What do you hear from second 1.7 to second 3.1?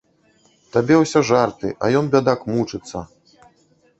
а ён, бядак, мучыцца.